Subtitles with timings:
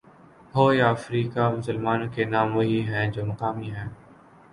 [0.55, 3.87] ہو یا افریقہ مسلمانوں کے نام وہی ہیں جو مقامی ہیں۔